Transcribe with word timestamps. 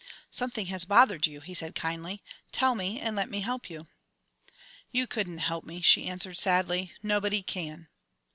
"Something 0.31 0.65
has 0.65 0.83
bothered 0.83 1.27
you," 1.27 1.41
he 1.41 1.53
said 1.53 1.75
kindly. 1.75 2.23
"Tell 2.51 2.73
me 2.73 2.99
and 2.99 3.15
let 3.15 3.29
me 3.29 3.41
help 3.41 3.69
you." 3.69 3.85
"You 4.91 5.05
couldn't 5.05 5.37
help 5.37 5.63
me," 5.63 5.83
she 5.83 6.07
answered 6.07 6.39
sadly; 6.39 6.91
"nobody 7.03 7.43
can." 7.43 7.87